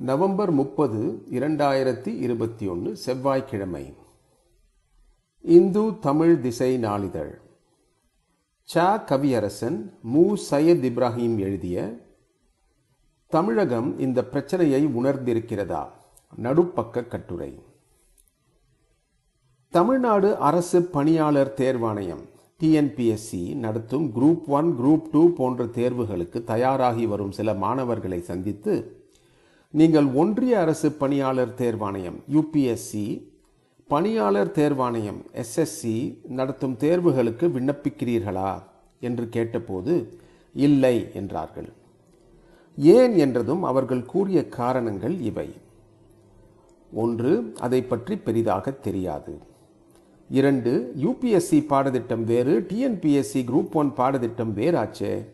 [0.00, 3.94] November முப்பது இரண்டாயிரத்தி இருபத்தி ஒன்று செவ்வாய்க்கிழமை.
[5.42, 7.40] இந்து தமிழ் திசை நாளிதழ்.
[8.74, 9.04] ச.
[9.04, 10.36] கவியரசன் மு.
[10.50, 12.06] சையத் இப்ராஹிம் எழுதிய
[13.26, 15.88] தமிழகம் இந்த பிரச்சனையை உணர்ந்திருக்கிறதா?
[16.42, 17.62] நடுப்பக்க கட்டுரை.
[19.68, 22.28] தமிழ்நாடு அரசு பணியாளர் தேர்வாணையம்
[22.60, 28.99] டிஎன்பிஎஸ்சி நடத்தும் குரூப் ஒன் குரூப் டூ போன்ற தேர்வுகளுக்கு தயாராகி வரும் சில மாணவர்களை சந்தித்து
[29.72, 33.22] நீங்கள் ஒன்றிய அரசு பணியாளர் தேர்வாணையம் யூபிஎஸ்சி
[33.88, 38.62] பணியாளர் தேர்வாணையம் எஸ்எஸ்சி நடத்தும் தேர்வுகளுக்கு விண்ணப்பிக்கிறீர்களா
[39.00, 40.18] என்று கேட்டபோது
[40.54, 41.68] இல்லை என்றார்கள்.
[42.76, 45.48] ஏன் என்றதும் அவர்கள் கூறிய காரணங்கள் இவை.
[46.92, 49.38] ஒன்று அதை பற்றி பெரிதாக தெரியாது.
[50.30, 55.26] இரண்டு யூபிஎஸ்சி பாடத்திட்டம் வேறு டிஎன்பிஎஸ்சி குரூப் ஒன் பாடத்திட்டம் வேறாச்சே?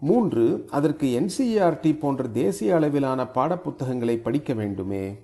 [0.00, 5.18] மூன்று அதற்கு என்சிஇஆர்டி போன்ற தேசிய அளவிலான பாடப்புத்தகங்களை படிக்க வேண்டுமே?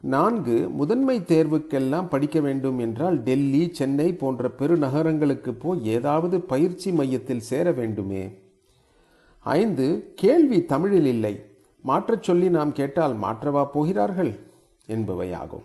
[0.00, 7.72] நான்கு முதன்மை தேர்வுக்கெல்லாம் படிக்க வேண்டும் என்றால் டெல்லி சென்னை போன்ற பெருநகரங்களுக்கு போய் ஏதாவது பயிற்சி மையத்தில் சேர
[7.72, 8.38] வேண்டுமே?
[9.40, 11.44] ஐந்து கேள்வி தமிழில் இல்லை.
[11.86, 14.38] மாற்றச் சொல்லி நாம் கேட்டால் மாற்றவா போகிறார்கள்?
[14.88, 15.62] என்பவையாகும்.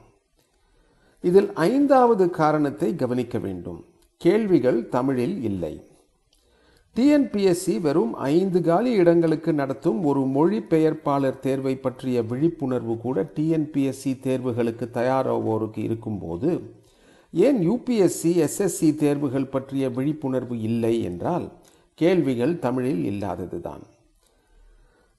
[1.22, 3.86] இதில் ஐந்தாவது காரணத்தை கவனிக்க வேண்டும்.
[4.18, 5.86] கேள்விகள் தமிழில் இல்லை.
[6.96, 15.78] டிஎன்பிஎஸ்சி வெறும் ஐந்து காலி இடங்களுக்கு நடத்தும் ஒரு மொழிபெயர்ப்பாளர் தேர்வை பற்றிய விழிப்புணர்வு கூட டிஎன்பிஎஸ்சி தேர்வுகளுக்கு தயாராவோருக்கு
[15.78, 16.74] இருக்கும்போது
[17.32, 21.52] ஏன் யூபிஎஸ்சி எஸ்எஸ்சி தேர்வுகள் பற்றிய விழிப்புணர்வு இல்லை என்றால்
[21.94, 23.82] கேள்விகள் தமிழில் இல்லாததுதான்.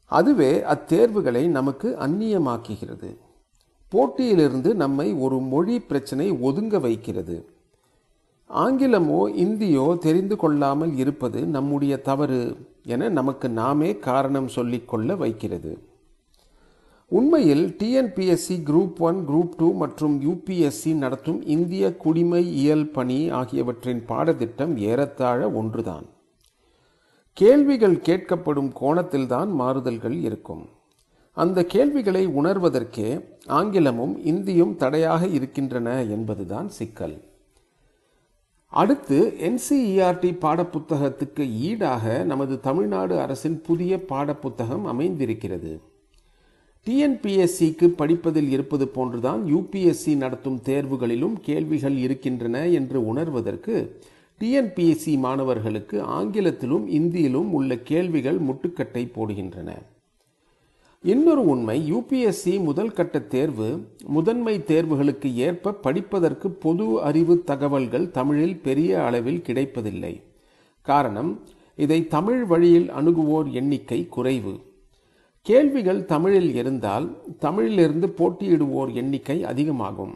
[0.06, 3.16] அதுவே அத்தேர்வுகளை நமக்கு அந்நியமாக்குகிறது.
[3.88, 7.48] போட்டியிலிருந்து நம்மை ஒரு மொழி பிரச்சனை ஒதுங்க வைக்கிறது.
[8.52, 15.78] ஆங்கிலமோ இந்தியோ தெரிந்து கொள்ளாமல் இருப்பது நம்முடைய தவறு என நமக்கு நாமே காரணம் சொல்லிக்கொள்ள வைக்கிறது.
[17.08, 24.76] உண்மையில் TNPSC group one group two மற்றும் யூபிஎஸ்சி நடத்தும் இந்திய குடிமை இயல் பணி ஆகியவற்றின் பாடத்திட்டம்
[24.78, 26.06] ஏறத்தாழ ஒன்றுதான்.
[27.32, 30.68] கேள்விகள் கேட்கப்படும் கோணத்தில்தான் மாறுதல்கள் இருக்கும்.
[31.32, 37.30] அந்த கேள்விகளை உணர்வதற்கே ஆங்கிலமும் இந்தியும் தடையாக இருக்கின்றன என்பதுதான் சிக்கல்.
[38.80, 39.16] அடுத்து
[39.48, 45.72] என்சிஇஆர்டி பாடப்புத்தகத்துக்கு ஈடாக நமது தமிழ்நாடு அரசின் புதிய பாடப்புத்தகம் அமைந்திருக்கிறது.
[46.86, 53.76] டிஎன்பிஎஸ்சிக்கு படிப்பதில் இருப்பது போன்றுதான் யூபிஎஸ்சி நடத்தும் தேர்வுகளிலும் கேள்விகள் இருக்கின்றன என்று உணர்வதற்கு
[54.40, 59.70] டிஎன்பிஎஸ்சி மாணவர்களுக்கு ஆங்கிலத்திலும் இந்தியிலும் உள்ள கேள்விகள் முட்டுக்கட்டை போடுகின்றன.
[61.04, 69.04] இன்னொரு உண்மை யூபிஎஸ்சி முதல் கட்ட தேர்வு முதன்மை தேர்வுகளுக்கு ஏற்ப படிப்பதற்கு பொது அறிவு தகவல்கள் தமிழில் பெரிய
[69.04, 70.22] அளவில் கிடைப்பதில்லை.
[70.82, 71.40] காரணம்
[71.76, 74.60] இதை தமிழ் வழியில் அணுகுவோர் எண்ணிக்கை குறைவு.
[75.40, 80.14] கேள்விகள் தமிழில் இருந்தால் தமிழிலிருந்து போட்டியிடுவோர் எண்ணிக்கை அதிகமாகும்.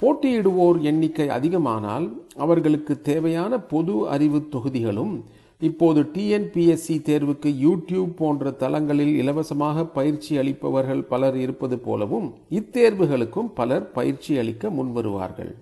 [0.00, 5.24] போட்டியிடுவோர் எண்ணிக்கை அதிகமானால் அவர்களுக்கு தேவையான பொது அறிவு தொகுதிகளும்
[5.66, 12.28] இப்போது டிஎன்பிஎஸ்சி தேர்வுக்கு யூடியூப் போன்ற தளங்களில் இலவசமாக பயிற்சி அளிப்பவர்கள் பலர் இருப்பது போலவும்
[12.58, 15.52] இத்தேர்வுகளுக்கும் பலர் பயிற்சி அளிக்க முன்வருவார்கள்.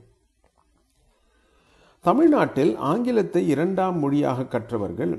[2.04, 5.14] தமிழ்நாட்டில் ஆங்கிலத்தை இரண்டாம் மொழியாக கற்றவர்கள்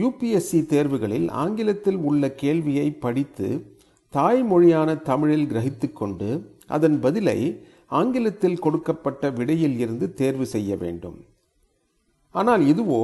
[0.00, 3.48] யூபிஎஸ்சி தேர்வுகளில் ஆங்கிலத்தில் உள்ள கேள்வியை படித்து
[4.14, 6.28] தாய்மொழியான தமிழில் கிரகித்து கொண்டு
[6.66, 7.38] அதன் பதிலை
[8.00, 11.18] ஆங்கிலத்தில் கொடுக்கப்பட்ட விடையில் இருந்து தேர்வு செய்ய வேண்டும்.
[12.38, 13.02] ஆனால் இதுவோ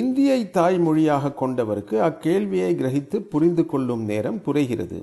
[0.00, 4.98] இந்தியை தாய்மொழியாக கொண்டவருக்கு அக்கேள்வியை கிரகித்து புரிந்து கொள்ளும் நேரம் குறைகிறது.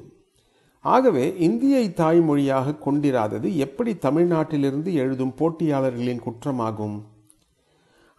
[0.85, 6.97] ஆகவே இந்தியை தாய்மொழியாக கொண்டிராதது எப்படி தமிழ்நாட்டிலிருந்து எழுதும் போட்டியாளர்களின் குற்றமாகும்?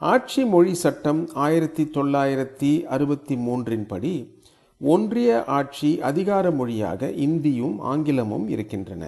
[0.00, 4.14] ஆட்சி மொழி சட்டம் ஆயிரத்தி தொள்ளாயிரத்தி அறுபத்தி மூன்றின் படி
[4.80, 9.04] ஒன்றிய ஆட்சி அதிகார மொழியாக இந்தியும் ஆங்கிலமும் இருக்கின்றன.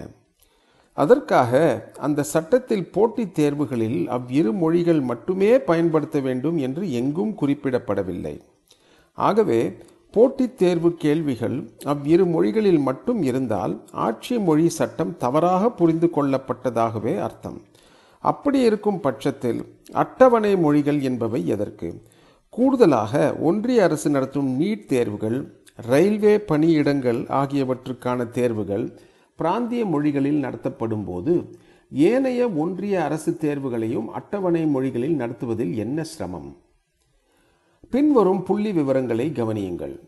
[0.97, 1.51] அதற்காக
[1.99, 8.35] அந்த சட்டத்தில் போட்டித் தேர்வுகளில் அவ்விரு மொழிகள் மட்டுமே பயன்படுத்த வேண்டும் என்று எங்கும் குறிப்பிடப்படவில்லை.
[9.17, 9.61] ஆகவே
[10.13, 13.73] போட்டித் தேர்வு கேள்விகள் அவ்விரு மொழிகளில் மட்டும் இருந்தால்
[14.05, 17.57] ஆட்சி மொழி சட்டம் தவறாக புரிந்து கொள்ளப்பட்டதாகவே அர்த்தம்.
[18.23, 19.59] அப்படி இருக்கும் பட்சத்தில்
[19.93, 21.89] அட்டவணை மொழிகள் என்பவை எதற்கு?
[22.53, 25.37] கூடுதலாக ஒன்றிய அரசு நடத்தும் நீட் தேர்வுகள்
[25.89, 28.85] ரயில்வே பணியிடங்கள் ஆகியவற்றுக்கான தேர்வுகள்
[29.37, 31.33] பிராந்திய மொழிகளில் நடத்தப்படும் போது
[31.91, 36.55] ஏனைய ஒன்றிய அரசு தேர்வுகளையும் அட்டவணை மொழிகளில் நடத்துவதில் என்ன சிரமம்?
[37.89, 39.99] பின்வரும் புள்ளி விவரங்களை கவனியுங்கள்.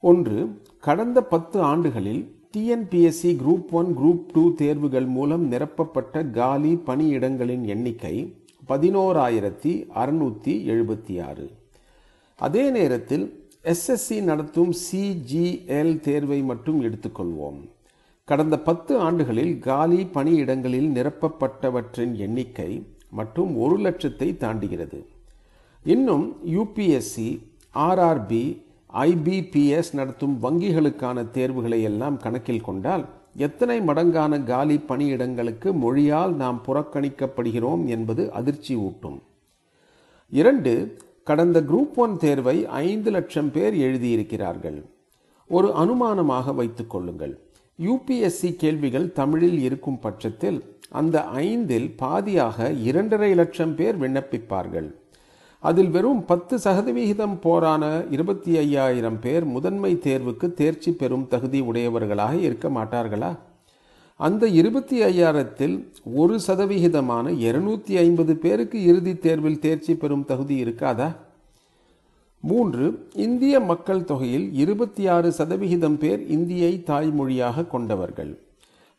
[0.00, 2.22] ஒன்று கடந்த பத்து ஆண்டுகளில்
[2.56, 8.34] TNPSC group one group two தேர்வுகள் மூலம் நிரப்பப்பட்ட காலி பணியிடங்களின் எண்ணிக்கை
[8.68, 11.50] பதினோராயிரத்தி அறுநூற்றி எழுபத்தி ஆறு.
[12.36, 13.26] அதே நேரத்தில்
[13.64, 17.72] எஸ்எஸ்சி நடத்தும் சிஜிஎல் தேர்வை மட்டும் எடுத்துக்கொள்வோம்.
[18.30, 25.04] கடந்த பத்து ஆண்டுகளில் காலி பணியிடங்களில் நிரப்பப்பட்டவற்றின் எண்ணிக்கை மற்றும் ஒரு லட்சத்தை தாண்டுகிறது.
[25.84, 27.26] இன்னும் யூபிஎஸ்சி
[27.74, 28.62] ஆர்ஆர்பி
[28.92, 33.04] ஐபிபிஎஸ் நடத்தும் வங்கிகளுக்கான தேர்வுகளை எல்லாம் கணக்கில் கொண்டால்
[33.36, 39.22] எத்தனை மடங்கான காலி பணியிடங்களுக்கு மொழியால் நாம் புறக்கணிக்கப்படுகிறோம் என்பது அதிர்ச்சி ஊட்டும்.
[40.30, 44.82] இரண்டு கடந்த குரூப் ஒன் தேர்வை ஐந்து லட்சம் பேர் எழுதியிருக்கிறார்கள்.
[45.48, 47.40] ஒரு அனுமானமாக வைத்துக் கொள்ளுங்கள்.
[47.82, 54.94] யூபிஎஸ்சி கேள்விகள் தமிழில் இருக்கும் பட்சத்தில் அந்த ஐந்தில் பாதியாக இரண்டரை லட்சம் பேர் விண்ணப்பிப்பார்கள்.
[55.58, 62.68] அதில் வெறும் பத்து சதவிகிதம் போரான இருபத்தி ஐயாயிரம் பேர் முதன்மை தேர்வுக்கு தேர்ச்சி பெறும் தகுதி உடையவர்களாக இருக்க
[62.68, 63.38] மாட்டார்களா?
[64.16, 71.16] அந்த இருபத்தி ஐயாயிரத்தில் ஒரு சதவிகிதமான இருநூத்தி ஐம்பது பேருக்கு இறுதித் தேர்வில் தேர்ச்சி பெறும் தகுதி இருக்காதா?
[72.48, 78.32] மூன்று இந்திய மக்கள் தொகையில் இருபத்தி ஆறு சதவிகிதம் பேர் இந்தியை தாய்மொழியாக கொண்டவர்கள்.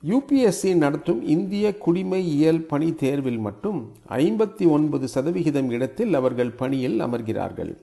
[0.07, 7.73] யூபிஎஸ்சி நடத்தும் இந்திய குடிமை இயல் பணி தேர்வில் மட்டும் ஐம்பத்தி ஒன்பது சதவிகிதம் இடத்தில் அவர்கள் பணியில் அமர்கிறார்கள்.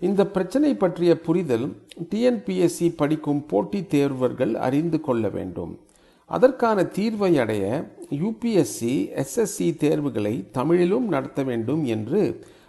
[0.00, 1.66] இந்த பிரச்சனை பற்றிய புரிதல்
[2.10, 5.78] டிஎன்பிஎஸ்சி படிக்கும் போட்டித் தேர்வர்கள் அறிந்து கொள்ள வேண்டும்.
[6.26, 12.22] அதற்கான தீர்வை அடைய யூபிஎஸ்சி எஸ்எஸ்சி தேர்வுகளை தமிழிலும் நடத்த வேண்டும் என்று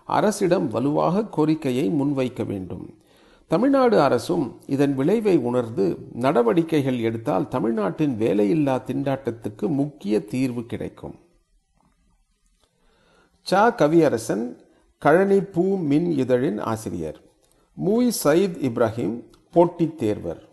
[0.10, 2.98] அரசிடம் வலுவாக கோரிக்கையை முன்வைக்க வேண்டும்.
[3.48, 11.16] தமிழ்நாடு அரசும் இதன் விளைவை உணர்ந்து நடவடிக்கைகள் எடுத்தால் தமிழ்நாட்டின் வேலையில்லா திண்டாட்டத்துக்கு முக்கிய தீர்வு கிடைக்கும்.
[13.52, 13.76] ச.
[13.76, 14.58] கவியரசன்
[15.06, 17.22] கழனி பூ மின் இதழின் ஆசிரியர்.
[17.86, 20.49] மூய் சயீத் இப்ராஹிம் போட்டித் தேர்வர்.